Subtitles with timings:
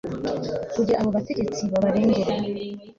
[0.73, 2.33] kugira abo bategetsi babarengere